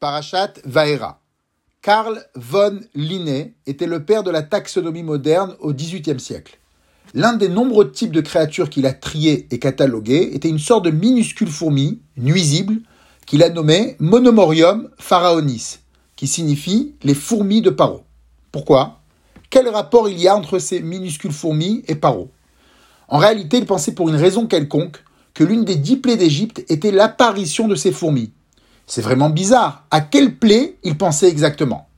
Parashat 0.00 0.54
Vaera. 0.64 1.20
Karl 1.80 2.22
von 2.34 2.80
Linné 2.94 3.54
était 3.66 3.86
le 3.86 4.04
père 4.04 4.22
de 4.22 4.30
la 4.30 4.42
taxonomie 4.42 5.02
moderne 5.02 5.54
au 5.60 5.72
XVIIIe 5.72 6.20
siècle. 6.20 6.58
L'un 7.14 7.34
des 7.34 7.48
nombreux 7.48 7.92
types 7.92 8.12
de 8.12 8.20
créatures 8.20 8.70
qu'il 8.70 8.86
a 8.86 8.92
triés 8.92 9.46
et 9.50 9.58
catalogués 9.58 10.34
était 10.34 10.48
une 10.48 10.58
sorte 10.58 10.84
de 10.84 10.90
minuscule 10.90 11.48
fourmi, 11.48 12.00
nuisible, 12.16 12.80
qu'il 13.26 13.42
a 13.42 13.48
nommée 13.48 13.96
Monomorium 14.00 14.90
pharaonis, 14.98 15.78
qui 16.16 16.26
signifie 16.26 16.94
les 17.02 17.14
fourmis 17.14 17.62
de 17.62 17.70
Paro. 17.70 18.02
Pourquoi? 18.52 19.00
Quel 19.48 19.68
rapport 19.68 20.08
il 20.08 20.18
y 20.18 20.28
a 20.28 20.36
entre 20.36 20.58
ces 20.58 20.80
minuscules 20.80 21.32
fourmis 21.32 21.84
et 21.86 21.94
Paro? 21.94 22.30
En 23.08 23.18
réalité, 23.18 23.58
il 23.58 23.66
pensait 23.66 23.94
pour 23.94 24.08
une 24.08 24.16
raison 24.16 24.46
quelconque 24.46 25.02
que 25.34 25.44
l'une 25.44 25.64
des 25.64 25.76
dix 25.76 25.96
plaies 25.96 26.16
d'Égypte 26.16 26.64
était 26.68 26.90
l'apparition 26.90 27.68
de 27.68 27.74
ces 27.74 27.92
fourmis. 27.92 28.32
C'est 28.86 29.02
vraiment 29.02 29.30
bizarre. 29.30 29.84
À 29.90 30.00
quelle 30.00 30.36
plaie 30.36 30.76
il 30.82 30.96
pensait 30.96 31.28
exactement? 31.28 31.88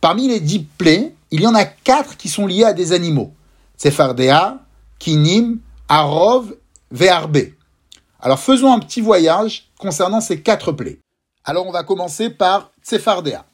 Parmi 0.00 0.28
les 0.28 0.40
dix 0.40 0.60
plaies, 0.60 1.14
il 1.30 1.40
y 1.40 1.46
en 1.46 1.54
a 1.54 1.64
quatre 1.64 2.16
qui 2.16 2.28
sont 2.28 2.46
liées 2.46 2.64
à 2.64 2.72
des 2.72 2.92
animaux. 2.92 3.32
Tsefardea, 3.78 4.58
Kinim, 4.98 5.58
Arov, 5.88 6.54
Ve'arbe. 6.90 7.38
Alors 8.20 8.40
faisons 8.40 8.72
un 8.72 8.78
petit 8.78 9.00
voyage 9.00 9.70
concernant 9.78 10.20
ces 10.20 10.40
quatre 10.40 10.72
plaies. 10.72 10.98
Alors 11.44 11.66
on 11.66 11.72
va 11.72 11.84
commencer 11.84 12.30
par 12.30 12.70
Tsefardea. 12.82 13.44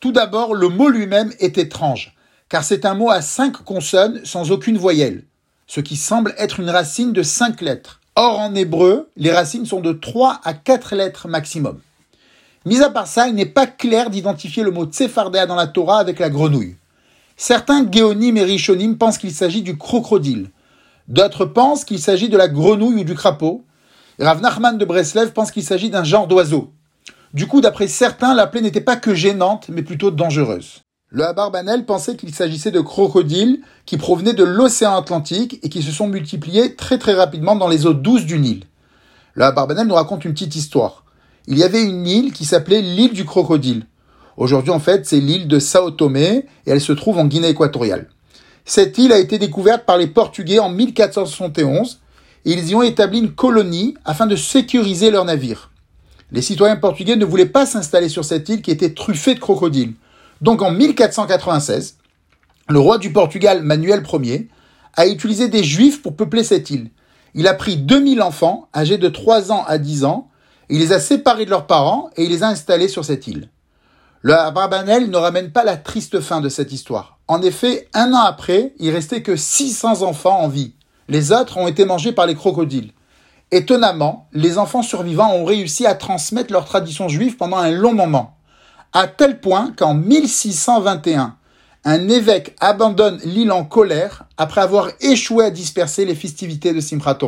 Tout 0.00 0.12
d'abord, 0.12 0.54
le 0.54 0.68
mot 0.68 0.88
lui-même 0.88 1.32
est 1.40 1.58
étrange, 1.58 2.14
car 2.48 2.64
c'est 2.64 2.84
un 2.84 2.94
mot 2.94 3.10
à 3.10 3.22
cinq 3.22 3.64
consonnes 3.64 4.20
sans 4.24 4.50
aucune 4.50 4.78
voyelle, 4.78 5.24
ce 5.66 5.80
qui 5.80 5.96
semble 5.96 6.34
être 6.38 6.60
une 6.60 6.70
racine 6.70 7.12
de 7.12 7.22
cinq 7.22 7.60
lettres. 7.60 8.00
Or, 8.16 8.40
en 8.40 8.54
hébreu, 8.54 9.10
les 9.16 9.30
racines 9.30 9.66
sont 9.66 9.80
de 9.80 9.92
trois 9.92 10.40
à 10.44 10.52
quatre 10.54 10.96
lettres 10.96 11.28
maximum. 11.28 11.80
Mis 12.66 12.82
à 12.82 12.90
part 12.90 13.06
ça, 13.06 13.26
il 13.26 13.34
n'est 13.34 13.46
pas 13.46 13.66
clair 13.66 14.10
d'identifier 14.10 14.62
le 14.62 14.70
mot 14.70 14.84
tsefardea 14.84 15.46
dans 15.46 15.54
la 15.54 15.66
Torah 15.66 15.98
avec 15.98 16.18
la 16.18 16.28
grenouille. 16.28 16.76
Certains 17.36 17.90
géonymes 17.90 18.36
et 18.36 18.44
rishonim 18.44 18.98
pensent 18.98 19.16
qu'il 19.16 19.32
s'agit 19.32 19.62
du 19.62 19.78
crocodile. 19.78 20.50
D'autres 21.08 21.46
pensent 21.46 21.86
qu'il 21.86 21.98
s'agit 21.98 22.28
de 22.28 22.36
la 22.36 22.48
grenouille 22.48 23.00
ou 23.00 23.04
du 23.04 23.14
crapaud. 23.14 23.64
Rav 24.18 24.42
Nachman 24.42 24.76
de 24.76 24.84
Breslev 24.84 25.32
pense 25.32 25.50
qu'il 25.50 25.64
s'agit 25.64 25.88
d'un 25.88 26.04
genre 26.04 26.26
d'oiseau. 26.26 26.70
Du 27.32 27.46
coup, 27.46 27.62
d'après 27.62 27.88
certains, 27.88 28.34
la 28.34 28.46
plaie 28.46 28.60
n'était 28.60 28.82
pas 28.82 28.96
que 28.96 29.14
gênante, 29.14 29.70
mais 29.70 29.82
plutôt 29.82 30.10
dangereuse. 30.10 30.82
Le 31.08 31.24
Abarbanel 31.24 31.86
pensait 31.86 32.16
qu'il 32.16 32.34
s'agissait 32.34 32.70
de 32.70 32.80
crocodiles 32.80 33.62
qui 33.86 33.96
provenaient 33.96 34.34
de 34.34 34.44
l'océan 34.44 34.96
Atlantique 34.96 35.58
et 35.62 35.70
qui 35.70 35.82
se 35.82 35.90
sont 35.90 36.08
multipliés 36.08 36.76
très 36.76 36.98
très 36.98 37.14
rapidement 37.14 37.56
dans 37.56 37.68
les 37.68 37.86
eaux 37.86 37.94
douces 37.94 38.26
du 38.26 38.38
Nil. 38.38 38.64
Le 39.32 39.44
Abarbanel 39.44 39.86
nous 39.86 39.94
raconte 39.94 40.26
une 40.26 40.34
petite 40.34 40.54
histoire. 40.54 41.04
Il 41.46 41.58
y 41.58 41.64
avait 41.64 41.82
une 41.82 42.06
île 42.06 42.32
qui 42.32 42.44
s'appelait 42.44 42.82
l'île 42.82 43.12
du 43.12 43.24
crocodile. 43.24 43.86
Aujourd'hui, 44.36 44.70
en 44.70 44.78
fait, 44.78 45.06
c'est 45.06 45.20
l'île 45.20 45.48
de 45.48 45.58
Sao 45.58 45.90
Tomé 45.90 46.46
et 46.66 46.70
elle 46.70 46.80
se 46.80 46.92
trouve 46.92 47.18
en 47.18 47.26
Guinée 47.26 47.48
équatoriale. 47.48 48.08
Cette 48.64 48.98
île 48.98 49.12
a 49.12 49.18
été 49.18 49.38
découverte 49.38 49.84
par 49.84 49.98
les 49.98 50.06
Portugais 50.06 50.58
en 50.58 50.70
1471 50.70 52.00
et 52.44 52.52
ils 52.52 52.68
y 52.70 52.74
ont 52.74 52.82
établi 52.82 53.18
une 53.18 53.32
colonie 53.32 53.94
afin 54.04 54.26
de 54.26 54.36
sécuriser 54.36 55.10
leurs 55.10 55.24
navires. 55.24 55.70
Les 56.32 56.42
citoyens 56.42 56.76
portugais 56.76 57.16
ne 57.16 57.24
voulaient 57.24 57.46
pas 57.46 57.66
s'installer 57.66 58.08
sur 58.08 58.24
cette 58.24 58.48
île 58.48 58.62
qui 58.62 58.70
était 58.70 58.94
truffée 58.94 59.34
de 59.34 59.40
crocodiles. 59.40 59.94
Donc 60.40 60.62
en 60.62 60.70
1496, 60.70 61.96
le 62.68 62.78
roi 62.78 62.98
du 62.98 63.12
Portugal, 63.12 63.62
Manuel 63.62 64.04
Ier, 64.22 64.48
a 64.94 65.06
utilisé 65.06 65.48
des 65.48 65.64
juifs 65.64 66.02
pour 66.02 66.14
peupler 66.14 66.44
cette 66.44 66.70
île. 66.70 66.90
Il 67.34 67.46
a 67.46 67.54
pris 67.54 67.76
2000 67.76 68.22
enfants 68.22 68.68
âgés 68.74 68.98
de 68.98 69.08
3 69.08 69.52
ans 69.52 69.64
à 69.66 69.78
10 69.78 70.04
ans, 70.04 70.29
il 70.70 70.78
les 70.78 70.92
a 70.92 71.00
séparés 71.00 71.44
de 71.44 71.50
leurs 71.50 71.66
parents 71.66 72.10
et 72.16 72.24
il 72.24 72.30
les 72.30 72.42
a 72.42 72.48
installés 72.48 72.88
sur 72.88 73.04
cette 73.04 73.26
île. 73.26 73.50
Le 74.22 74.34
Abrabanel 74.34 75.10
ne 75.10 75.16
ramène 75.16 75.50
pas 75.50 75.64
la 75.64 75.76
triste 75.76 76.20
fin 76.20 76.40
de 76.40 76.48
cette 76.48 76.72
histoire. 76.72 77.18
En 77.26 77.42
effet, 77.42 77.88
un 77.94 78.12
an 78.12 78.20
après, 78.20 78.74
il 78.78 78.90
restait 78.90 79.22
que 79.22 79.36
600 79.36 80.02
enfants 80.02 80.40
en 80.40 80.48
vie. 80.48 80.74
Les 81.08 81.32
autres 81.32 81.56
ont 81.56 81.66
été 81.66 81.84
mangés 81.84 82.12
par 82.12 82.26
les 82.26 82.34
crocodiles. 82.34 82.92
Étonnamment, 83.50 84.28
les 84.32 84.58
enfants 84.58 84.82
survivants 84.82 85.32
ont 85.32 85.44
réussi 85.44 85.86
à 85.86 85.94
transmettre 85.94 86.52
leur 86.52 86.66
tradition 86.66 87.08
juive 87.08 87.36
pendant 87.36 87.56
un 87.56 87.70
long 87.70 87.94
moment. 87.94 88.36
À 88.92 89.08
tel 89.08 89.40
point 89.40 89.72
qu'en 89.76 89.94
1621, 89.94 91.36
un 91.84 92.08
évêque 92.08 92.54
abandonne 92.60 93.18
l'île 93.24 93.52
en 93.52 93.64
colère 93.64 94.24
après 94.36 94.60
avoir 94.60 94.88
échoué 95.00 95.46
à 95.46 95.50
disperser 95.50 96.04
les 96.04 96.14
festivités 96.14 96.72
de 96.72 96.80
Simchat. 96.80 97.18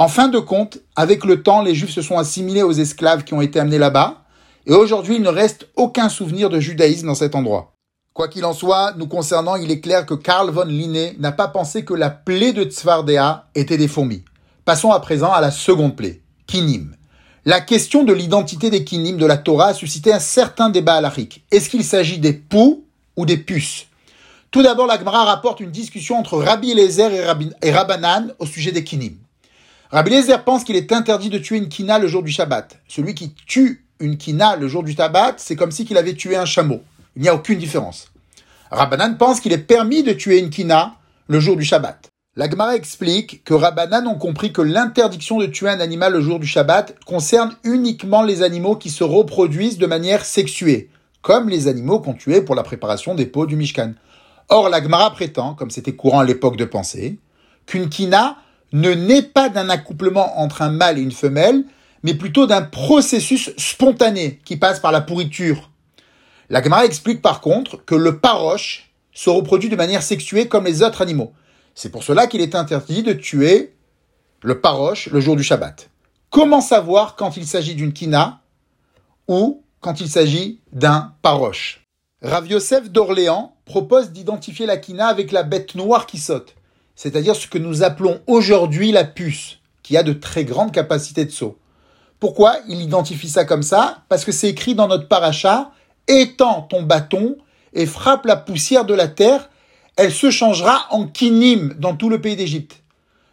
En 0.00 0.06
fin 0.06 0.28
de 0.28 0.38
compte, 0.38 0.78
avec 0.94 1.24
le 1.24 1.42
temps, 1.42 1.60
les 1.60 1.74
Juifs 1.74 1.90
se 1.90 2.02
sont 2.02 2.18
assimilés 2.18 2.62
aux 2.62 2.70
esclaves 2.70 3.24
qui 3.24 3.34
ont 3.34 3.40
été 3.40 3.58
amenés 3.58 3.78
là-bas, 3.78 4.22
et 4.64 4.72
aujourd'hui 4.72 5.16
il 5.16 5.22
ne 5.22 5.28
reste 5.28 5.66
aucun 5.74 6.08
souvenir 6.08 6.50
de 6.50 6.60
judaïsme 6.60 7.08
dans 7.08 7.16
cet 7.16 7.34
endroit. 7.34 7.72
Quoi 8.14 8.28
qu'il 8.28 8.44
en 8.44 8.52
soit, 8.52 8.94
nous 8.96 9.08
concernant, 9.08 9.56
il 9.56 9.72
est 9.72 9.80
clair 9.80 10.06
que 10.06 10.14
Karl 10.14 10.50
von 10.50 10.66
Linné 10.66 11.16
n'a 11.18 11.32
pas 11.32 11.48
pensé 11.48 11.84
que 11.84 11.94
la 11.94 12.10
plaie 12.10 12.52
de 12.52 12.62
Tzvardea 12.62 13.48
était 13.56 13.76
des 13.76 13.88
fourmis. 13.88 14.24
Passons 14.64 14.92
à 14.92 15.00
présent 15.00 15.32
à 15.32 15.40
la 15.40 15.50
seconde 15.50 15.96
plaie, 15.96 16.22
Kinim. 16.46 16.94
La 17.44 17.60
question 17.60 18.04
de 18.04 18.12
l'identité 18.12 18.70
des 18.70 18.84
Kinim 18.84 19.16
de 19.16 19.26
la 19.26 19.36
Torah 19.36 19.68
a 19.68 19.74
suscité 19.74 20.12
un 20.12 20.20
certain 20.20 20.70
débat 20.70 20.94
halachique. 20.94 21.44
Est-ce 21.50 21.68
qu'il 21.68 21.82
s'agit 21.82 22.18
des 22.18 22.34
poux 22.34 22.84
ou 23.16 23.26
des 23.26 23.36
puces? 23.36 23.86
Tout 24.52 24.62
d'abord, 24.62 24.86
la 24.86 24.98
Gemara 24.98 25.24
rapporte 25.24 25.58
une 25.58 25.72
discussion 25.72 26.18
entre 26.18 26.38
Rabbi 26.38 26.70
Eliezer 26.70 27.10
et, 27.12 27.68
et 27.68 27.72
Rabbanan 27.72 28.32
au 28.38 28.46
sujet 28.46 28.70
des 28.70 28.84
Kinim. 28.84 29.16
Rabbi 29.90 30.12
Eliezer 30.12 30.44
pense 30.44 30.64
qu'il 30.64 30.76
est 30.76 30.92
interdit 30.92 31.30
de 31.30 31.38
tuer 31.38 31.56
une 31.56 31.70
kina 31.70 31.98
le 31.98 32.08
jour 32.08 32.22
du 32.22 32.30
Shabbat. 32.30 32.78
Celui 32.88 33.14
qui 33.14 33.32
tue 33.46 33.86
une 34.00 34.18
kina 34.18 34.54
le 34.56 34.68
jour 34.68 34.82
du 34.82 34.92
Shabbat, 34.92 35.40
c'est 35.40 35.56
comme 35.56 35.70
si 35.70 35.86
qu'il 35.86 35.96
avait 35.96 36.12
tué 36.12 36.36
un 36.36 36.44
chameau. 36.44 36.82
Il 37.16 37.22
n'y 37.22 37.28
a 37.28 37.34
aucune 37.34 37.58
différence. 37.58 38.08
Rabbanan 38.70 39.16
pense 39.16 39.40
qu'il 39.40 39.52
est 39.52 39.56
permis 39.56 40.02
de 40.02 40.12
tuer 40.12 40.40
une 40.40 40.50
kina 40.50 40.96
le 41.26 41.40
jour 41.40 41.56
du 41.56 41.64
Shabbat. 41.64 42.10
La 42.36 42.50
Gemara 42.50 42.76
explique 42.76 43.42
que 43.44 43.54
Rabbanan 43.54 44.06
ont 44.06 44.18
compris 44.18 44.52
que 44.52 44.60
l'interdiction 44.60 45.38
de 45.38 45.46
tuer 45.46 45.70
un 45.70 45.80
animal 45.80 46.12
le 46.12 46.20
jour 46.20 46.38
du 46.38 46.46
Shabbat 46.46 46.94
concerne 47.06 47.56
uniquement 47.64 48.22
les 48.22 48.42
animaux 48.42 48.76
qui 48.76 48.90
se 48.90 49.04
reproduisent 49.04 49.78
de 49.78 49.86
manière 49.86 50.26
sexuée, 50.26 50.90
comme 51.22 51.48
les 51.48 51.66
animaux 51.66 52.00
qu'on 52.00 52.12
tuait 52.12 52.42
pour 52.42 52.54
la 52.54 52.62
préparation 52.62 53.14
des 53.14 53.24
pots 53.24 53.46
du 53.46 53.56
Mishkan. 53.56 53.94
Or, 54.50 54.68
la 54.68 54.82
Gemara 54.82 55.10
prétend, 55.12 55.54
comme 55.54 55.70
c'était 55.70 55.96
courant 55.96 56.20
à 56.20 56.24
l'époque 56.24 56.58
de 56.58 56.66
penser, 56.66 57.18
qu'une 57.64 57.88
kina 57.88 58.36
ne 58.72 58.92
naît 58.92 59.22
pas 59.22 59.48
d'un 59.48 59.68
accouplement 59.68 60.38
entre 60.40 60.62
un 60.62 60.70
mâle 60.70 60.98
et 60.98 61.02
une 61.02 61.12
femelle, 61.12 61.64
mais 62.02 62.14
plutôt 62.14 62.46
d'un 62.46 62.62
processus 62.62 63.50
spontané 63.56 64.40
qui 64.44 64.56
passe 64.56 64.80
par 64.80 64.92
la 64.92 65.00
pourriture. 65.00 65.70
La 66.50 66.62
Gemara 66.62 66.84
explique 66.84 67.22
par 67.22 67.40
contre 67.40 67.84
que 67.84 67.94
le 67.94 68.18
paroche 68.18 68.92
se 69.12 69.30
reproduit 69.30 69.68
de 69.68 69.76
manière 69.76 70.02
sexuée 70.02 70.48
comme 70.48 70.64
les 70.64 70.82
autres 70.82 71.02
animaux. 71.02 71.32
C'est 71.74 71.90
pour 71.90 72.02
cela 72.02 72.26
qu'il 72.26 72.40
est 72.40 72.54
interdit 72.54 73.02
de 73.02 73.12
tuer 73.12 73.74
le 74.42 74.60
paroche 74.60 75.08
le 75.10 75.20
jour 75.20 75.36
du 75.36 75.42
Shabbat. 75.42 75.90
Comment 76.30 76.60
savoir 76.60 77.16
quand 77.16 77.36
il 77.36 77.46
s'agit 77.46 77.74
d'une 77.74 77.92
kina 77.92 78.42
ou 79.26 79.62
quand 79.80 80.00
il 80.00 80.08
s'agit 80.08 80.60
d'un 80.72 81.14
paroche? 81.22 81.84
Rav 82.22 82.46
Yosef 82.46 82.90
d'Orléans 82.90 83.56
propose 83.64 84.10
d'identifier 84.10 84.66
la 84.66 84.76
kina 84.76 85.06
avec 85.06 85.32
la 85.32 85.42
bête 85.42 85.74
noire 85.74 86.06
qui 86.06 86.18
saute 86.18 86.54
c'est-à-dire 86.98 87.36
ce 87.36 87.46
que 87.46 87.58
nous 87.58 87.84
appelons 87.84 88.20
aujourd'hui 88.26 88.90
la 88.90 89.04
puce, 89.04 89.58
qui 89.84 89.96
a 89.96 90.02
de 90.02 90.12
très 90.12 90.44
grandes 90.44 90.72
capacités 90.72 91.24
de 91.24 91.30
saut. 91.30 91.56
Pourquoi 92.18 92.56
il 92.68 92.82
identifie 92.82 93.28
ça 93.28 93.44
comme 93.44 93.62
ça? 93.62 94.02
Parce 94.08 94.24
que 94.24 94.32
c'est 94.32 94.48
écrit 94.48 94.74
dans 94.74 94.88
notre 94.88 95.06
paracha 95.06 95.70
Étends 96.08 96.62
ton 96.62 96.82
bâton 96.82 97.36
et 97.72 97.86
frappe 97.86 98.26
la 98.26 98.34
poussière 98.34 98.84
de 98.84 98.94
la 98.94 99.06
terre, 99.06 99.48
elle 99.94 100.10
se 100.10 100.32
changera 100.32 100.86
en 100.90 101.06
kinim 101.06 101.76
dans 101.78 101.94
tout 101.94 102.08
le 102.08 102.20
pays 102.20 102.34
d'Égypte. 102.34 102.82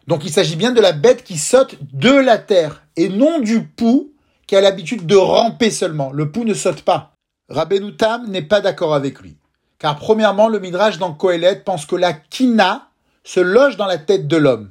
Donc 0.06 0.24
il 0.24 0.30
s'agit 0.30 0.54
bien 0.54 0.70
de 0.70 0.80
la 0.80 0.92
bête 0.92 1.24
qui 1.24 1.36
saute 1.36 1.74
de 1.92 2.12
la 2.12 2.38
terre 2.38 2.84
et 2.94 3.08
non 3.08 3.40
du 3.40 3.64
pou 3.64 4.12
qui 4.46 4.54
a 4.54 4.60
l'habitude 4.60 5.06
de 5.06 5.16
ramper 5.16 5.72
seulement. 5.72 6.12
Le 6.12 6.30
pou 6.30 6.44
ne 6.44 6.54
saute 6.54 6.82
pas. 6.82 7.14
Rabbeinu 7.48 7.96
Tam 7.96 8.28
n'est 8.28 8.42
pas 8.42 8.60
d'accord 8.60 8.94
avec 8.94 9.18
lui. 9.18 9.38
Car 9.80 9.96
premièrement, 9.96 10.46
le 10.46 10.60
Midrash 10.60 10.98
dans 10.98 11.12
Kohelet 11.12 11.62
pense 11.64 11.84
que 11.84 11.96
la 11.96 12.12
kina 12.12 12.90
se 13.26 13.40
loge 13.40 13.76
dans 13.76 13.86
la 13.86 13.98
tête 13.98 14.28
de 14.28 14.36
l'homme. 14.36 14.70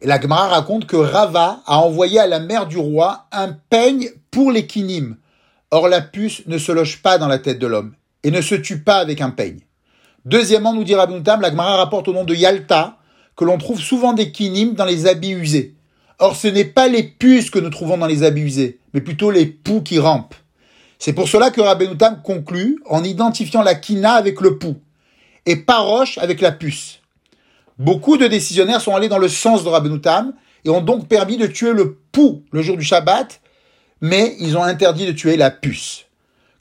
Et 0.00 0.06
la 0.06 0.20
Gemara 0.20 0.46
raconte 0.46 0.86
que 0.86 0.96
Rava 0.96 1.60
a 1.66 1.78
envoyé 1.78 2.20
à 2.20 2.28
la 2.28 2.38
mère 2.38 2.66
du 2.66 2.78
roi 2.78 3.26
un 3.32 3.52
peigne 3.68 4.10
pour 4.30 4.52
les 4.52 4.66
kinim. 4.66 5.16
Or 5.72 5.88
la 5.88 6.00
puce 6.00 6.46
ne 6.46 6.56
se 6.56 6.70
loge 6.70 7.02
pas 7.02 7.18
dans 7.18 7.26
la 7.26 7.40
tête 7.40 7.58
de 7.58 7.66
l'homme 7.66 7.94
et 8.22 8.30
ne 8.30 8.40
se 8.40 8.54
tue 8.54 8.78
pas 8.78 8.98
avec 8.98 9.20
un 9.20 9.30
peigne. 9.30 9.58
Deuxièmement, 10.24 10.72
nous 10.72 10.84
dit 10.84 10.94
Rabuntam, 10.94 11.40
la 11.40 11.50
Gemara 11.50 11.78
rapporte 11.78 12.06
au 12.06 12.12
nom 12.12 12.22
de 12.22 12.34
Yalta 12.34 12.96
que 13.36 13.44
l'on 13.44 13.58
trouve 13.58 13.80
souvent 13.80 14.12
des 14.12 14.30
kinim 14.30 14.74
dans 14.74 14.84
les 14.84 15.06
habits 15.08 15.32
usés. 15.32 15.74
Or 16.20 16.36
ce 16.36 16.46
n'est 16.46 16.64
pas 16.64 16.86
les 16.86 17.02
puces 17.02 17.50
que 17.50 17.58
nous 17.58 17.70
trouvons 17.70 17.98
dans 17.98 18.06
les 18.06 18.22
habits 18.22 18.42
usés, 18.42 18.78
mais 18.94 19.00
plutôt 19.00 19.32
les 19.32 19.46
poux 19.46 19.82
qui 19.82 19.98
rampent. 19.98 20.36
C'est 21.00 21.12
pour 21.12 21.28
cela 21.28 21.50
que 21.50 21.60
Rabbenoutam 21.60 22.22
conclut 22.22 22.80
en 22.86 23.02
identifiant 23.02 23.62
la 23.62 23.74
kina 23.74 24.12
avec 24.12 24.40
le 24.40 24.58
pou 24.58 24.76
et 25.44 25.56
Paroche 25.56 26.18
avec 26.18 26.40
la 26.40 26.52
puce. 26.52 27.00
Beaucoup 27.78 28.16
de 28.16 28.26
décisionnaires 28.26 28.80
sont 28.80 28.94
allés 28.94 29.08
dans 29.08 29.18
le 29.18 29.28
sens 29.28 29.62
de 29.62 29.68
Rabbeinu 29.68 30.00
Tam 30.00 30.32
et 30.64 30.70
ont 30.70 30.80
donc 30.80 31.08
permis 31.08 31.36
de 31.36 31.46
tuer 31.46 31.72
le 31.72 31.98
pou 32.10 32.42
le 32.50 32.62
jour 32.62 32.78
du 32.78 32.84
Shabbat, 32.84 33.40
mais 34.00 34.34
ils 34.40 34.56
ont 34.56 34.62
interdit 34.62 35.06
de 35.06 35.12
tuer 35.12 35.36
la 35.36 35.50
puce. 35.50 36.06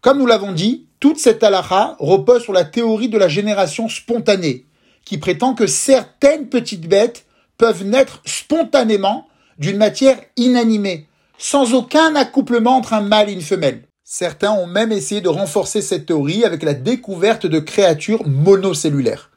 Comme 0.02 0.20
nous 0.20 0.26
l'avons 0.26 0.52
dit, 0.52 0.88
toute 1.00 1.18
cette 1.18 1.44
halakha 1.44 1.96
repose 2.00 2.44
sur 2.44 2.52
la 2.52 2.66
théorie 2.66 3.08
de 3.08 3.18
la 3.18 3.30
génération 3.30 3.88
spontanée, 3.88 4.66
qui 5.06 5.18
prétend 5.18 5.54
que 5.54 5.68
certaines 5.68 6.50
petites 6.50 6.88
bêtes 6.88 7.26
peuvent 7.58 7.86
naître 7.86 8.22
spontanément 8.26 9.28
d'une 9.58 9.78
matière 9.78 10.20
inanimée, 10.36 11.08
sans 11.38 11.74
aucun 11.74 12.14
accouplement 12.16 12.76
entre 12.76 12.94
un 12.94 13.02
mâle 13.02 13.30
et 13.30 13.34
une 13.34 13.42
femelle. 13.42 13.84
Certains 14.04 14.52
ont 14.52 14.68
même 14.68 14.92
essayé 14.92 15.22
de 15.22 15.30
renforcer 15.30 15.82
cette 15.82 16.08
théorie 16.08 16.44
avec 16.44 16.62
la 16.62 16.74
découverte 16.74 17.46
de 17.46 17.60
créatures 17.60 18.28
monocellulaires. 18.28 19.32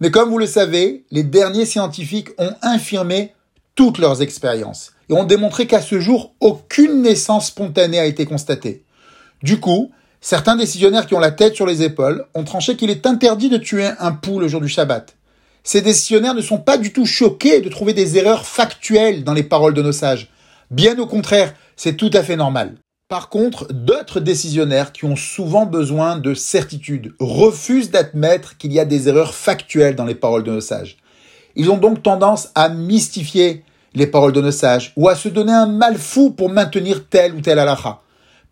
Mais 0.00 0.10
comme 0.10 0.30
vous 0.30 0.38
le 0.38 0.46
savez, 0.46 1.04
les 1.10 1.24
derniers 1.24 1.66
scientifiques 1.66 2.30
ont 2.38 2.54
infirmé 2.62 3.32
toutes 3.74 3.98
leurs 3.98 4.22
expériences 4.22 4.92
et 5.08 5.12
ont 5.12 5.24
démontré 5.24 5.66
qu'à 5.66 5.80
ce 5.80 6.00
jour, 6.00 6.34
aucune 6.40 7.02
naissance 7.02 7.48
spontanée 7.48 7.98
a 7.98 8.06
été 8.06 8.24
constatée. 8.24 8.84
Du 9.42 9.60
coup, 9.60 9.90
certains 10.20 10.56
décisionnaires 10.56 11.06
qui 11.06 11.14
ont 11.14 11.20
la 11.20 11.30
tête 11.30 11.54
sur 11.54 11.66
les 11.66 11.82
épaules 11.82 12.24
ont 12.34 12.44
tranché 12.44 12.76
qu'il 12.76 12.90
est 12.90 13.06
interdit 13.06 13.48
de 13.48 13.56
tuer 13.56 13.88
un 13.98 14.12
pouls 14.12 14.40
le 14.40 14.48
jour 14.48 14.60
du 14.60 14.68
Shabbat. 14.68 15.16
Ces 15.64 15.82
décisionnaires 15.82 16.34
ne 16.34 16.42
sont 16.42 16.58
pas 16.58 16.78
du 16.78 16.92
tout 16.92 17.06
choqués 17.06 17.60
de 17.60 17.68
trouver 17.68 17.92
des 17.92 18.16
erreurs 18.18 18.46
factuelles 18.46 19.24
dans 19.24 19.34
les 19.34 19.42
paroles 19.42 19.74
de 19.74 19.82
nos 19.82 19.92
sages. 19.92 20.28
Bien 20.70 20.98
au 20.98 21.06
contraire, 21.06 21.54
c'est 21.76 21.96
tout 21.96 22.10
à 22.12 22.22
fait 22.22 22.36
normal. 22.36 22.76
Par 23.08 23.30
contre, 23.30 23.72
d'autres 23.72 24.20
décisionnaires 24.20 24.92
qui 24.92 25.06
ont 25.06 25.16
souvent 25.16 25.64
besoin 25.64 26.18
de 26.18 26.34
certitude 26.34 27.14
refusent 27.18 27.90
d'admettre 27.90 28.58
qu'il 28.58 28.70
y 28.70 28.78
a 28.78 28.84
des 28.84 29.08
erreurs 29.08 29.34
factuelles 29.34 29.96
dans 29.96 30.04
les 30.04 30.14
paroles 30.14 30.44
de 30.44 30.50
nos 30.50 30.60
sages. 30.60 30.98
Ils 31.56 31.70
ont 31.70 31.78
donc 31.78 32.02
tendance 32.02 32.50
à 32.54 32.68
mystifier 32.68 33.64
les 33.94 34.06
paroles 34.06 34.34
de 34.34 34.42
nos 34.42 34.50
sages 34.50 34.92
ou 34.94 35.08
à 35.08 35.14
se 35.14 35.30
donner 35.30 35.54
un 35.54 35.64
mal 35.64 35.96
fou 35.96 36.32
pour 36.32 36.50
maintenir 36.50 37.08
tel 37.08 37.34
ou 37.34 37.40
tel 37.40 37.58
halakha. 37.58 38.02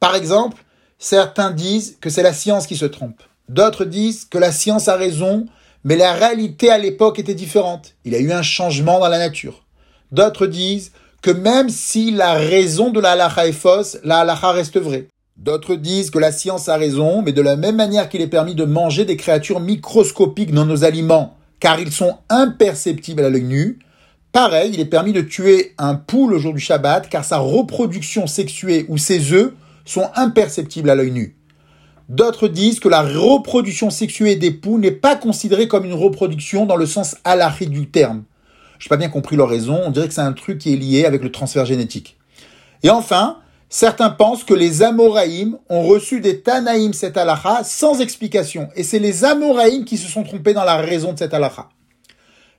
Par 0.01 0.15
exemple, 0.15 0.65
certains 0.99 1.51
disent 1.51 1.99
que 2.01 2.09
c'est 2.09 2.23
la 2.23 2.33
science 2.33 2.67
qui 2.67 2.77
se 2.77 2.87
trompe. 2.87 3.23
D'autres 3.51 3.85
disent 3.85 4.25
que 4.25 4.39
la 4.39 4.53
science 4.53 4.89
a 4.89 4.97
raison, 4.97 5.45
mais 5.85 5.97
la 5.97 6.15
réalité 6.15 6.71
à 6.71 6.79
l'époque 6.79 7.19
était 7.19 7.35
différente. 7.35 7.95
Il 8.07 8.15
y 8.15 8.17
a 8.17 8.21
eu 8.21 8.33
un 8.33 8.43
changement 8.43 9.01
dans 9.01 9.09
la 9.09 9.19
nature. 9.19 9.65
D'autres 10.13 10.47
disent 10.47 10.93
que 11.27 11.33
même 11.33 11.71
si 11.71 12.13
la 12.13 12.35
raison 12.35 12.91
de 12.91 13.01
la 13.01 13.11
halakha 13.11 13.49
est 13.49 13.53
fausse, 13.53 13.99
la 14.05 14.19
halakha 14.19 14.53
reste 14.53 14.79
vraie. 14.79 15.09
D'autres 15.37 15.75
disent 15.75 16.13
que 16.13 16.21
la 16.21 16.31
science 16.31 16.69
a 16.69 16.77
raison, 16.77 17.21
mais 17.21 17.33
de 17.33 17.43
la 17.43 17.57
même 17.57 17.75
manière 17.75 18.09
qu'il 18.09 18.21
est 18.21 18.29
permis 18.29 18.55
de 18.55 18.65
manger 18.65 19.05
des 19.05 19.17
créatures 19.17 19.59
microscopiques 19.59 20.55
dans 20.55 20.65
nos 20.65 20.85
aliments, 20.85 21.37
car 21.59 21.81
ils 21.81 21.91
sont 21.91 22.19
imperceptibles 22.29 23.25
à 23.25 23.29
l'œil 23.29 23.43
nu, 23.43 23.81
pareil, 24.31 24.71
il 24.73 24.79
est 24.79 24.85
permis 24.85 25.13
de 25.13 25.21
tuer 25.21 25.75
un 25.79 25.97
poule 25.97 26.33
au 26.33 26.39
jour 26.39 26.55
du 26.55 26.61
Shabbat, 26.61 27.09
car 27.09 27.25
sa 27.25 27.39
reproduction 27.39 28.29
sexuée 28.29 28.87
ou 28.89 28.97
ses 28.97 29.33
œufs 29.33 29.53
sont 29.85 30.09
imperceptibles 30.15 30.91
à 30.91 30.95
l'œil 30.95 31.11
nu. 31.11 31.35
D'autres 32.09 32.47
disent 32.47 32.79
que 32.79 32.89
la 32.89 33.03
reproduction 33.03 33.91
sexuée 33.91 34.37
des 34.37 34.53
poules 34.53 34.81
n'est 34.81 34.93
pas 34.93 35.17
considérée 35.17 35.67
comme 35.67 35.87
une 35.87 35.93
reproduction 35.93 36.67
dans 36.67 36.77
le 36.77 36.87
sens 36.87 37.17
halachique 37.25 37.71
du 37.71 37.89
terme. 37.89 38.23
Je 38.79 38.87
n'ai 38.87 38.89
pas 38.89 38.97
bien 38.97 39.09
compris 39.09 39.37
leur 39.37 39.49
raison. 39.49 39.81
On 39.85 39.91
dirait 39.91 40.09
que 40.09 40.15
c'est 40.15 40.21
un 40.21 40.33
truc 40.33 40.59
qui 40.59 40.73
est 40.73 40.77
lié 40.77 41.05
avec 41.05 41.23
le 41.23 41.33
transfert 41.33 41.67
génétique. 41.67 42.17
Et 42.83 42.91
enfin, 42.91 43.39
certains 43.69 44.11
pensent 44.11 44.45
que 44.45 44.55
les 44.55 44.83
Amoraïm 44.83 45.59
ont 45.69 45.83
reçu 45.83 46.21
des 46.21 46.41
Tanaïm 46.41 46.93
cette 46.93 47.17
halakha 47.17 47.65
sans 47.65 48.01
explication. 48.01 48.69
Et 48.77 48.83
c'est 48.83 48.99
les 48.99 49.25
Amoraïm 49.25 49.85
qui 49.85 49.97
se 49.97 50.09
sont 50.09 50.23
trompés 50.23 50.55
dans 50.55 50.65
la 50.65 50.77
raison 50.77 51.13
de 51.13 51.19
cette 51.19 51.35
halakha. 51.35 51.69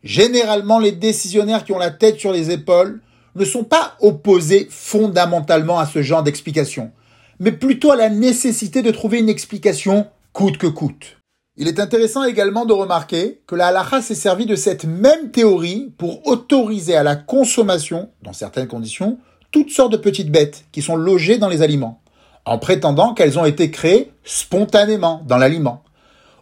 Généralement, 0.04 0.80
les 0.80 0.92
décisionnaires 0.92 1.64
qui 1.64 1.74
ont 1.74 1.80
la 1.80 1.92
tête 1.92 2.20
sur 2.20 2.32
les 2.32 2.52
épaules 2.52 3.02
ne 3.36 3.46
sont 3.46 3.64
pas 3.64 3.96
opposés 4.00 4.68
fondamentalement 4.70 5.80
à 5.80 5.86
ce 5.86 6.02
genre 6.02 6.24
d'explication, 6.24 6.92
mais 7.40 7.52
plutôt 7.52 7.92
à 7.92 7.96
la 7.96 8.10
nécessité 8.10 8.82
de 8.82 8.92
trouver 8.92 9.20
une 9.20 9.30
explication 9.30 10.08
coûte 10.34 10.58
que 10.58 10.68
coûte. 10.68 11.17
Il 11.60 11.68
est 11.68 11.80
intéressant 11.80 12.24
également 12.24 12.66
de 12.66 12.74
remarquer 12.74 13.42
que 13.48 13.56
la 13.56 13.68
halakha 13.68 14.04
s'est 14.04 14.14
servi 14.14 14.46
de 14.46 14.56
cette 14.56 14.86
même 14.86 15.32
théorie 15.32 15.92
pour 15.98 16.28
autoriser 16.28 16.96
à 16.96 17.02
la 17.02 17.16
consommation, 17.16 18.12
dans 18.22 18.34
certaines 18.34 18.68
conditions, 18.68 19.18
toutes 19.52 19.72
sortes 19.72 19.92
de 19.92 19.98
petites 19.98 20.32
bêtes 20.32 20.66
qui 20.72 20.84
sont 20.84 20.96
logées 20.96 21.40
dans 21.40 21.50
les 21.50 21.64
aliments, 21.64 22.00
en 22.46 22.60
prétendant 22.60 23.16
qu'elles 23.16 23.40
ont 23.40 23.46
été 23.46 23.72
créées 23.72 24.12
spontanément 24.24 25.24
dans 25.26 25.38
l'aliment. 25.38 25.82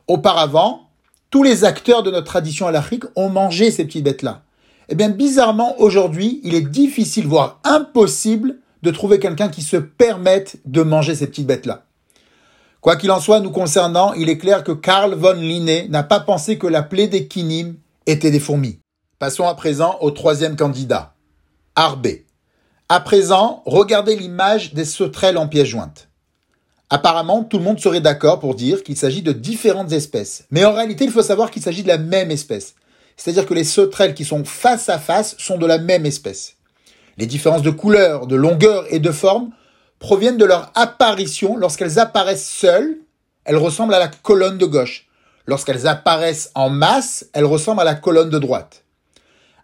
Auparavant, 0.09 0.89
tous 1.31 1.43
les 1.43 1.63
acteurs 1.63 2.03
de 2.03 2.11
notre 2.11 2.27
tradition 2.27 2.67
halachique 2.67 3.05
ont 3.15 3.29
mangé 3.29 3.71
ces 3.71 3.85
petites 3.85 4.03
bêtes-là. 4.03 4.41
Eh 4.89 4.95
bien, 4.95 5.09
bizarrement, 5.09 5.79
aujourd'hui, 5.79 6.41
il 6.43 6.55
est 6.55 6.69
difficile, 6.69 7.25
voire 7.25 7.61
impossible, 7.63 8.57
de 8.83 8.91
trouver 8.91 9.19
quelqu'un 9.19 9.47
qui 9.47 9.61
se 9.61 9.77
permette 9.77 10.57
de 10.65 10.81
manger 10.81 11.15
ces 11.15 11.27
petites 11.27 11.47
bêtes-là. 11.47 11.84
Quoi 12.85 12.97
qu'il 12.97 13.09
en 13.09 13.19
soit, 13.19 13.39
nous 13.39 13.49
concernant, 13.49 14.13
il 14.13 14.29
est 14.29 14.37
clair 14.37 14.63
que 14.63 14.71
Karl 14.71 15.15
von 15.15 15.33
Linné 15.33 15.87
n'a 15.89 16.03
pas 16.03 16.19
pensé 16.19 16.59
que 16.59 16.67
la 16.67 16.83
plaie 16.83 17.07
des 17.07 17.27
kinim 17.27 17.77
était 18.05 18.29
des 18.29 18.39
fourmis. 18.39 18.77
Passons 19.17 19.47
à 19.47 19.55
présent 19.55 19.97
au 20.01 20.11
troisième 20.11 20.55
candidat, 20.55 21.15
Arbé. 21.73 22.27
À 22.87 22.99
présent, 22.99 23.63
regardez 23.65 24.15
l'image 24.15 24.75
des 24.75 24.85
sauterelles 24.85 25.39
en 25.39 25.47
pièces 25.47 25.69
jointes. 25.69 26.09
Apparemment, 26.91 27.43
tout 27.43 27.57
le 27.57 27.63
monde 27.63 27.79
serait 27.79 28.01
d'accord 28.01 28.39
pour 28.39 28.53
dire 28.53 28.83
qu'il 28.83 28.97
s'agit 28.97 29.23
de 29.23 29.31
différentes 29.31 29.91
espèces. 29.91 30.45
Mais 30.51 30.63
en 30.63 30.73
réalité, 30.73 31.05
il 31.05 31.11
faut 31.11 31.23
savoir 31.23 31.49
qu'il 31.49 31.63
s'agit 31.63 31.81
de 31.81 31.87
la 31.87 31.97
même 31.97 32.29
espèce. 32.29 32.75
C'est-à-dire 33.17 33.47
que 33.47 33.55
les 33.55 33.63
sauterelles 33.63 34.13
qui 34.13 34.25
sont 34.25 34.45
face 34.45 34.89
à 34.89 34.99
face 34.99 35.35
sont 35.39 35.57
de 35.57 35.65
la 35.65 35.79
même 35.79 36.05
espèce. 36.05 36.57
Les 37.17 37.25
différences 37.25 37.63
de 37.63 37.71
couleur, 37.71 38.27
de 38.27 38.35
longueur 38.35 38.85
et 38.91 38.99
de 38.99 39.11
forme 39.11 39.49
proviennent 39.99 40.37
de 40.37 40.45
leur 40.45 40.71
apparition. 40.75 41.57
Lorsqu'elles 41.57 41.99
apparaissent 41.99 42.47
seules, 42.47 42.97
elles 43.45 43.57
ressemblent 43.57 43.93
à 43.93 43.99
la 43.99 44.07
colonne 44.07 44.57
de 44.57 44.65
gauche. 44.65 45.07
Lorsqu'elles 45.47 45.87
apparaissent 45.87 46.51
en 46.55 46.69
masse, 46.69 47.27
elles 47.33 47.45
ressemblent 47.45 47.81
à 47.81 47.85
la 47.85 47.95
colonne 47.95 48.29
de 48.29 48.39
droite. 48.39 48.83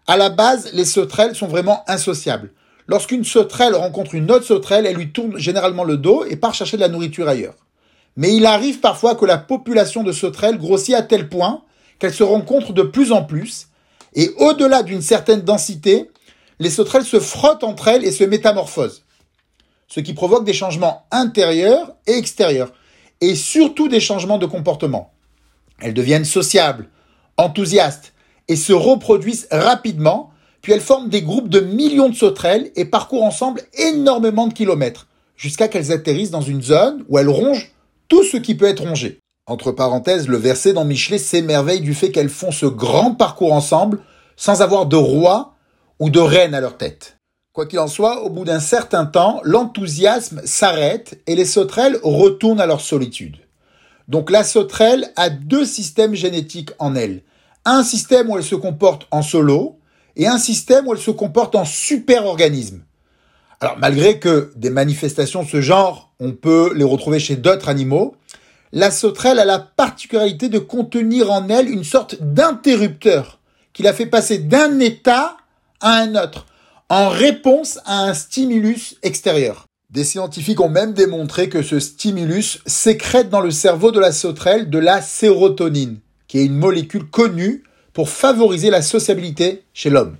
À 0.06 0.16
la 0.16 0.30
base, 0.30 0.70
les 0.72 0.84
sauterelles 0.84 1.34
sont 1.34 1.48
vraiment 1.48 1.82
insociables. 1.88 2.52
Lorsqu'une 2.86 3.24
sauterelle 3.24 3.74
rencontre 3.74 4.14
une 4.14 4.30
autre 4.30 4.44
sauterelle, 4.44 4.86
elle 4.86 4.96
lui 4.96 5.12
tourne 5.12 5.38
généralement 5.38 5.84
le 5.84 5.96
dos 5.96 6.24
et 6.24 6.36
part 6.36 6.54
chercher 6.54 6.76
de 6.76 6.82
la 6.82 6.88
nourriture 6.88 7.28
ailleurs. 7.28 7.54
Mais 8.16 8.34
il 8.34 8.46
arrive 8.46 8.80
parfois 8.80 9.14
que 9.14 9.24
la 9.24 9.38
population 9.38 10.02
de 10.02 10.12
sauterelles 10.12 10.58
grossit 10.58 10.94
à 10.94 11.02
tel 11.02 11.28
point 11.28 11.62
qu'elles 11.98 12.12
se 12.12 12.24
rencontrent 12.24 12.72
de 12.72 12.82
plus 12.82 13.12
en 13.12 13.22
plus, 13.22 13.68
et 14.14 14.30
au-delà 14.38 14.82
d'une 14.82 15.00
certaine 15.00 15.42
densité, 15.42 16.10
les 16.58 16.70
sauterelles 16.70 17.04
se 17.04 17.20
frottent 17.20 17.64
entre 17.64 17.88
elles 17.88 18.04
et 18.04 18.12
se 18.12 18.24
métamorphosent 18.24 19.01
ce 19.92 20.00
qui 20.00 20.14
provoque 20.14 20.46
des 20.46 20.54
changements 20.54 21.04
intérieurs 21.10 21.92
et 22.06 22.12
extérieurs, 22.12 22.72
et 23.20 23.34
surtout 23.34 23.88
des 23.88 24.00
changements 24.00 24.38
de 24.38 24.46
comportement. 24.46 25.12
Elles 25.80 25.92
deviennent 25.92 26.24
sociables, 26.24 26.88
enthousiastes, 27.36 28.14
et 28.48 28.56
se 28.56 28.72
reproduisent 28.72 29.48
rapidement, 29.50 30.30
puis 30.62 30.72
elles 30.72 30.80
forment 30.80 31.10
des 31.10 31.20
groupes 31.20 31.50
de 31.50 31.60
millions 31.60 32.08
de 32.08 32.14
sauterelles 32.14 32.70
et 32.74 32.86
parcourent 32.86 33.24
ensemble 33.24 33.60
énormément 33.74 34.46
de 34.46 34.54
kilomètres, 34.54 35.08
jusqu'à 35.36 35.68
qu'elles 35.68 35.92
atterrissent 35.92 36.30
dans 36.30 36.40
une 36.40 36.62
zone 36.62 37.04
où 37.10 37.18
elles 37.18 37.28
rongent 37.28 37.70
tout 38.08 38.24
ce 38.24 38.38
qui 38.38 38.54
peut 38.54 38.68
être 38.68 38.84
rongé. 38.84 39.18
Entre 39.46 39.72
parenthèses, 39.72 40.26
le 40.26 40.38
verset 40.38 40.72
dans 40.72 40.86
Michelet 40.86 41.18
s'émerveille 41.18 41.82
du 41.82 41.92
fait 41.92 42.10
qu'elles 42.10 42.30
font 42.30 42.50
ce 42.50 42.64
grand 42.64 43.14
parcours 43.14 43.52
ensemble 43.52 44.00
sans 44.36 44.62
avoir 44.62 44.86
de 44.86 44.96
roi 44.96 45.52
ou 45.98 46.08
de 46.08 46.20
reine 46.20 46.54
à 46.54 46.62
leur 46.62 46.78
tête. 46.78 47.18
Quoi 47.52 47.66
qu'il 47.66 47.80
en 47.80 47.86
soit, 47.86 48.22
au 48.22 48.30
bout 48.30 48.46
d'un 48.46 48.60
certain 48.60 49.04
temps, 49.04 49.42
l'enthousiasme 49.44 50.40
s'arrête 50.46 51.20
et 51.26 51.34
les 51.34 51.44
sauterelles 51.44 51.98
retournent 52.02 52.62
à 52.62 52.66
leur 52.66 52.80
solitude. 52.80 53.36
Donc 54.08 54.30
la 54.30 54.42
sauterelle 54.42 55.12
a 55.16 55.28
deux 55.28 55.66
systèmes 55.66 56.14
génétiques 56.14 56.70
en 56.78 56.94
elle. 56.94 57.20
Un 57.66 57.84
système 57.84 58.30
où 58.30 58.38
elle 58.38 58.42
se 58.42 58.54
comporte 58.54 59.06
en 59.10 59.20
solo 59.20 59.76
et 60.16 60.26
un 60.26 60.38
système 60.38 60.88
où 60.88 60.94
elle 60.94 61.00
se 61.00 61.10
comporte 61.10 61.54
en 61.54 61.66
super-organisme. 61.66 62.80
Alors 63.60 63.76
malgré 63.76 64.18
que 64.18 64.50
des 64.56 64.70
manifestations 64.70 65.42
de 65.42 65.48
ce 65.48 65.60
genre, 65.60 66.10
on 66.20 66.32
peut 66.32 66.72
les 66.74 66.84
retrouver 66.84 67.20
chez 67.20 67.36
d'autres 67.36 67.68
animaux, 67.68 68.16
la 68.72 68.90
sauterelle 68.90 69.38
a 69.38 69.44
la 69.44 69.58
particularité 69.58 70.48
de 70.48 70.58
contenir 70.58 71.30
en 71.30 71.46
elle 71.50 71.68
une 71.68 71.84
sorte 71.84 72.16
d'interrupteur 72.22 73.40
qui 73.74 73.82
la 73.82 73.92
fait 73.92 74.06
passer 74.06 74.38
d'un 74.38 74.80
état 74.80 75.36
à 75.82 75.98
un 75.98 76.14
autre 76.14 76.46
en 76.92 77.08
réponse 77.08 77.80
à 77.86 78.02
un 78.02 78.12
stimulus 78.12 78.96
extérieur. 79.02 79.64
Des 79.88 80.04
scientifiques 80.04 80.60
ont 80.60 80.68
même 80.68 80.92
démontré 80.92 81.48
que 81.48 81.62
ce 81.62 81.80
stimulus 81.80 82.58
sécrète 82.66 83.30
dans 83.30 83.40
le 83.40 83.50
cerveau 83.50 83.92
de 83.92 83.98
la 83.98 84.12
sauterelle 84.12 84.68
de 84.68 84.78
la 84.78 85.00
sérotonine, 85.00 86.00
qui 86.28 86.38
est 86.38 86.44
une 86.44 86.54
molécule 86.54 87.08
connue 87.08 87.64
pour 87.94 88.10
favoriser 88.10 88.68
la 88.68 88.82
sociabilité 88.82 89.62
chez 89.72 89.88
l'homme. 89.88 90.18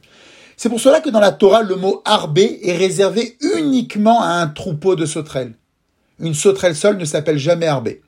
C'est 0.56 0.70
pour 0.70 0.80
cela 0.80 1.02
que 1.02 1.10
dans 1.10 1.20
la 1.20 1.32
Torah, 1.32 1.62
le 1.62 1.76
mot 1.76 2.00
arbé 2.06 2.60
est 2.62 2.78
réservé 2.78 3.36
uniquement 3.54 4.22
à 4.22 4.28
un 4.28 4.46
troupeau 4.46 4.96
de 4.96 5.04
sauterelles. 5.04 5.52
Une 6.20 6.32
sauterelle 6.32 6.74
seule 6.74 6.96
ne 6.96 7.04
s'appelle 7.04 7.38
jamais 7.38 7.66
arbé. 7.66 8.00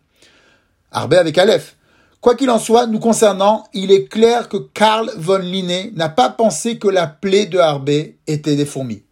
Arbé 0.90 1.18
avec 1.18 1.36
Aleph. 1.36 1.76
Quoi 2.24 2.36
qu'il 2.36 2.48
en 2.48 2.58
soit, 2.58 2.86
nous 2.86 3.00
concernant, 3.00 3.64
il 3.74 3.92
est 3.92 4.06
clair 4.06 4.48
que 4.48 4.56
Karl 4.56 5.10
von 5.18 5.36
Linné 5.36 5.92
n'a 5.94 6.08
pas 6.08 6.30
pensé 6.30 6.78
que 6.78 6.88
la 6.88 7.06
plaie 7.06 7.44
de 7.44 7.58
Harbé 7.58 8.18
était 8.26 8.56
des 8.56 8.64
fourmis. 8.64 9.02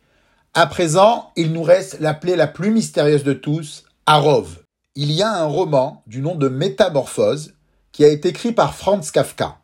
À 0.54 0.66
présent, 0.66 1.30
il 1.36 1.52
nous 1.52 1.62
reste 1.62 2.00
la 2.00 2.14
plaie 2.14 2.36
la 2.36 2.46
plus 2.46 2.70
mystérieuse 2.70 3.22
de 3.22 3.34
tous, 3.34 3.84
Arov. 4.06 4.60
Il 4.94 5.12
y 5.12 5.20
a 5.20 5.30
un 5.30 5.44
roman 5.44 6.02
du 6.06 6.22
nom 6.22 6.36
de 6.36 6.48
Métamorphose 6.48 7.52
qui 7.92 8.02
a 8.02 8.08
été 8.08 8.30
écrit 8.30 8.52
par 8.52 8.74
Franz 8.74 9.10
Kafka. 9.12 9.58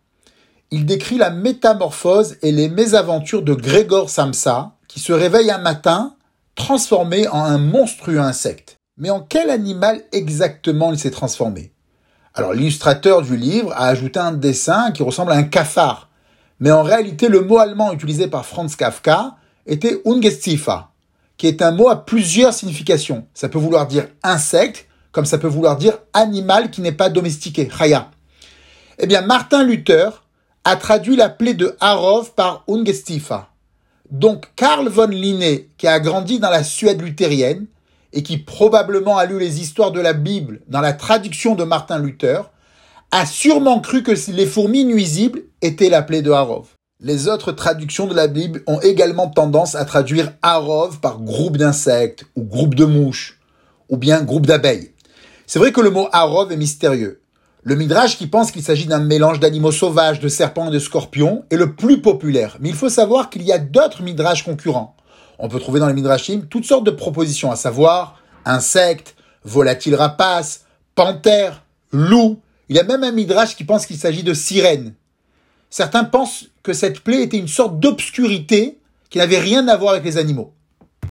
Il 0.71 0.85
décrit 0.85 1.17
la 1.17 1.31
métamorphose 1.31 2.37
et 2.43 2.53
les 2.53 2.69
mésaventures 2.69 3.41
de 3.41 3.55
Grégor 3.55 4.11
Samsa 4.11 4.73
qui 4.89 5.01
se 5.01 5.15
réveille 5.15 5.51
un 5.51 5.57
matin 5.57 6.17
transformé 6.55 7.27
en 7.29 7.45
un 7.45 7.57
monstrueux 7.57 8.21
insecte. 8.21 8.77
Mais 8.99 9.09
en 9.09 9.23
quel 9.23 9.49
animal 9.49 10.03
exactement 10.13 10.93
il 10.93 10.99
s'est 10.99 11.11
transformé? 11.11 11.73
Alors 12.39 12.55
l'illustrateur 12.55 13.23
du 13.23 13.37
livre 13.37 13.73
a 13.73 13.89
ajouté 13.89 14.21
un 14.21 14.31
dessin 14.31 14.93
qui 14.93 15.03
ressemble 15.03 15.33
à 15.33 15.35
un 15.35 15.43
cafard. 15.43 16.09
Mais 16.61 16.71
en 16.71 16.85
réalité, 16.85 17.29
le 17.29 17.41
mot 17.41 17.59
allemand 17.59 17.93
utilisé 17.93 18.29
par 18.29 18.47
Franz 18.47 18.77
Kafka 18.77 19.35
était 19.67 20.01
Ungestifa, 20.07 20.93
qui 21.37 21.49
est 21.49 21.63
un 21.63 21.73
mot 21.73 21.89
à 21.89 22.05
plusieurs 22.05 22.55
significations. 22.55 23.27
Ça 23.35 23.49
peut 23.49 23.59
vouloir 23.59 23.89
dire 23.89 24.07
insecte, 24.23 24.87
comme 25.11 25.25
ça 25.25 25.39
peut 25.39 25.49
vouloir 25.49 25.77
dire 25.77 25.99
animal 26.13 26.71
qui 26.71 26.81
n'est 26.81 26.93
pas 26.93 27.09
domestiqué, 27.11 27.69
chaya. 27.77 28.09
Eh 29.01 29.09
bien, 29.09 29.23
Martin 29.23 29.65
Luther 29.65 30.23
a 30.63 30.77
traduit 30.77 31.17
la 31.17 31.31
plaie 31.31 31.55
de 31.55 31.75
Harov 31.81 32.35
par 32.35 32.63
Ungestifa. 32.69 33.49
Donc, 34.13 34.53
Karl 34.55 34.89
von 34.89 35.09
Linné, 35.09 35.71
qui 35.77 35.89
a 35.89 35.99
grandi 35.99 36.39
dans 36.39 36.51
la 36.51 36.63
Suède 36.63 37.03
luthérienne 37.03 37.67
et 38.13 38.23
qui 38.23 38.39
probablement 38.39 39.19
a 39.19 39.27
lu 39.27 39.39
les 39.39 39.61
histoires 39.61 39.93
de 39.93 40.01
la 40.01 40.13
Bible 40.13 40.61
dans 40.69 40.81
la 40.81 40.93
traduction 40.93 41.55
de 41.55 41.65
Martin 41.65 41.99
Luther, 41.99 42.51
a 43.11 43.27
sûrement 43.27 43.81
cru 43.81 44.03
que 44.03 44.13
les 44.31 44.47
fourmis 44.47 44.85
nuisibles 44.85 45.43
étaient 45.63 45.89
la 45.89 46.03
plaie 46.03 46.23
de 46.23 46.31
Harov. 46.31 46.67
Les 47.01 47.29
autres 47.29 47.53
traductions 47.53 48.07
de 48.07 48.15
la 48.15 48.27
Bible 48.27 48.63
ont 48.67 48.81
également 48.81 49.29
tendance 49.29 49.75
à 49.75 49.85
traduire 49.85 50.33
Harov 50.43 51.01
par 51.01 51.21
groupe 51.21 51.57
d'insectes 51.57 52.25
ou 52.35 52.43
groupe 52.43 52.75
de 52.75 52.85
mouches 52.85 53.39
ou 53.89 53.97
bien 53.97 54.23
groupe 54.23 54.47
d'abeilles. 54.47 54.93
C'est 55.47 55.59
vrai 55.59 55.73
que 55.73 55.81
le 55.81 55.91
mot 55.91 56.09
Harov 56.13 56.53
est 56.53 56.57
mystérieux. 56.57 57.23
Le 57.63 57.75
Midrash 57.75 58.19
qui 58.19 58.27
pense 58.27 58.51
qu'il 58.51 58.63
s'agit 58.63 58.87
d'un 58.87 58.99
mélange 58.99 59.41
d'animaux 59.41 59.73
sauvages, 59.73 60.21
de 60.21 60.29
serpents 60.29 60.69
et 60.69 60.73
de 60.73 60.79
scorpions 60.79 61.45
est 61.51 61.57
le 61.57 61.75
plus 61.75 62.03
populaire. 62.03 62.57
Mais 62.61 62.69
il 62.69 62.75
faut 62.75 62.89
savoir 62.89 63.31
qu'il 63.31 63.43
y 63.43 63.53
a 63.53 63.59
d'autres 63.59 64.03
Midrash 64.03 64.43
concurrents. 64.45 64.97
On 65.39 65.49
peut 65.49 65.61
trouver 65.61 65.81
dans 65.81 65.89
les 65.89 65.95
Midrashim 65.95 66.47
toutes 66.49 66.65
sortes 66.65 66.85
de 66.85 66.91
propositions, 66.91 67.51
à 67.51 67.57
savoir 67.57 68.23
insectes, 68.45 69.15
volatiles 69.45 69.95
rapaces, 69.95 70.65
panthères, 70.95 71.63
loups. 71.93 72.41
Il 72.69 72.77
y 72.77 72.81
a 72.81 72.85
même 72.85 73.05
un 73.05 73.13
Midrash 73.13 73.57
qui 73.57 73.65
pense 73.65 73.87
qu'il 73.87 73.99
s'agit 73.99 74.23
de 74.23 74.35
sirènes. 74.35 74.95
Certains 75.71 76.05
pensent 76.05 76.47
que 76.63 76.73
cette 76.73 77.01
plaie 77.01 77.23
était 77.23 77.39
une 77.39 77.49
sorte 77.49 77.79
d'obscurité 77.79 78.79
qui 79.11 79.19
n'avait 79.19 79.39
rien 79.39 79.69
à 79.69 79.77
voir 79.77 79.93
avec 79.93 80.05
les 80.05 80.19
animaux. 80.19 80.53